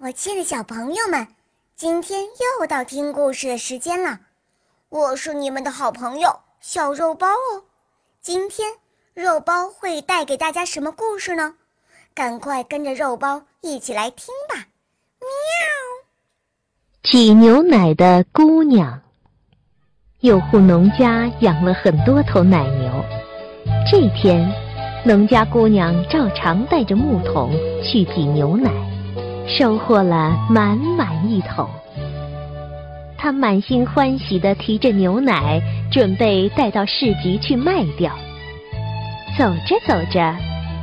[0.00, 1.26] 我亲爱的小朋友们，
[1.74, 2.24] 今天
[2.60, 4.20] 又到听故事的时间了。
[4.88, 7.64] 我是你们的好朋友小肉包哦。
[8.20, 8.72] 今天
[9.14, 11.54] 肉包会带给大家什么故事呢？
[12.14, 14.54] 赶快跟着肉包一起来听吧！
[15.20, 15.28] 喵。
[17.02, 19.00] 挤牛奶的姑娘。
[20.20, 23.04] 有户农家养了很多头奶牛。
[23.90, 24.48] 这天，
[25.04, 27.50] 农家姑娘照常带着木桶
[27.82, 28.70] 去挤牛奶。
[29.46, 31.68] 收获了满满一桶，
[33.18, 38.12] 他满心欢喜地提着牛奶，准备带到市集去卖掉。
[39.36, 40.34] 走着走着，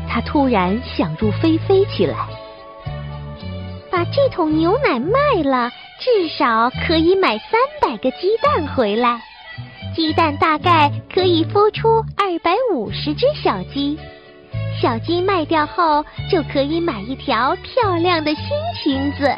[0.07, 2.17] 他突然想入非非起来：
[3.89, 9.19] 把这桶牛奶卖了，至少可以买三百个鸡蛋回来，
[9.95, 13.97] 鸡蛋大概可以孵出二百五十只小鸡。
[14.81, 18.45] 小鸡卖掉后，就可以买一条漂亮的新
[18.81, 19.35] 裙子。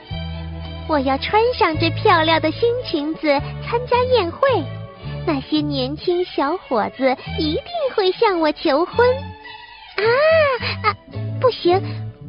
[0.88, 3.28] 我要穿上这漂亮的新裙子
[3.64, 4.48] 参加宴会，
[5.26, 7.64] 那些年轻小伙子一定
[7.96, 9.08] 会向我求婚。
[9.96, 10.04] 啊
[10.84, 10.96] 啊，
[11.40, 11.82] 不行，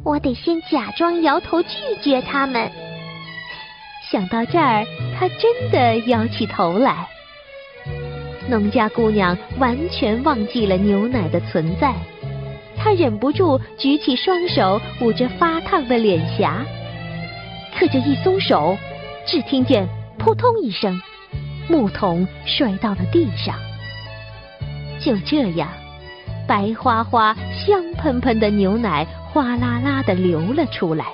[0.03, 1.69] 我得先假装摇头拒
[2.01, 2.71] 绝他们。
[4.11, 4.85] 想到这儿，
[5.19, 7.07] 他真的摇起头来。
[8.49, 11.93] 农家姑娘完全忘记了牛奶的存在。
[12.83, 16.65] 他忍不住举起双手捂着发烫的脸颊，
[17.73, 18.77] 可这一松手，
[19.25, 21.01] 只听见扑通一声，
[21.69, 23.55] 木桶摔到了地上。
[24.99, 25.69] 就这样，
[26.45, 27.33] 白花花、
[27.65, 31.05] 香喷喷的牛奶哗啦啦的流了出来，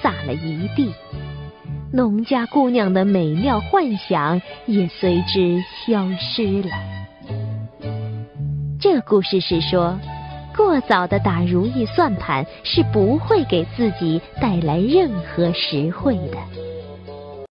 [0.00, 0.90] 洒了一地。
[1.92, 6.70] 农家姑娘的美妙幻想也随之消失了。
[8.80, 10.00] 这故事是说。
[10.62, 16.71] 过早的打如意算盘是不会给自己带来任何实惠的。